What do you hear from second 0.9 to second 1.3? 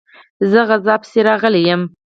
پسي